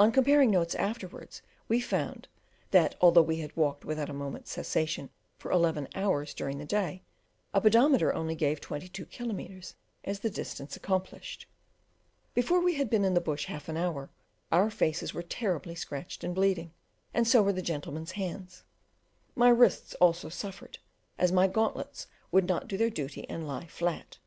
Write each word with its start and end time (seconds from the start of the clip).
On 0.00 0.10
comparing 0.10 0.50
notes 0.50 0.74
afterwards, 0.74 1.40
we 1.68 1.80
found, 1.80 2.26
that 2.72 2.96
although 3.00 3.22
we 3.22 3.36
had 3.36 3.56
walked 3.56 3.84
without 3.84 4.10
a 4.10 4.12
moment's 4.12 4.50
cessation 4.50 5.10
for 5.38 5.52
eleven 5.52 5.86
hours 5.94 6.34
during 6.34 6.58
the 6.58 6.64
day, 6.64 7.04
a 7.52 7.60
pedometer 7.60 8.12
only 8.12 8.34
gave 8.34 8.60
twenty 8.60 8.88
two 8.88 9.06
miles 9.32 9.76
as 10.02 10.18
the 10.18 10.28
distance 10.28 10.74
accomplished. 10.74 11.46
Before 12.34 12.58
we 12.58 12.74
had 12.74 12.90
been 12.90 13.04
in 13.04 13.14
the 13.14 13.20
bush 13.20 13.46
half 13.46 13.68
an 13.68 13.76
hour 13.76 14.10
our 14.50 14.70
faces 14.70 15.14
were 15.14 15.22
terribly 15.22 15.76
scratched 15.76 16.24
and 16.24 16.34
bleeding, 16.34 16.72
and 17.14 17.24
so 17.24 17.40
were 17.40 17.52
the 17.52 17.62
gentlemen's 17.62 18.10
hands; 18.18 18.64
my 19.36 19.50
wrists 19.50 19.94
also 20.00 20.28
suffered, 20.28 20.78
as 21.16 21.30
my 21.30 21.46
gauntlets 21.46 22.08
would 22.32 22.48
not 22.48 22.66
do 22.66 22.76
their 22.76 22.90
duty 22.90 23.24
and 23.30 23.46
lie 23.46 23.68
flat. 23.68 24.18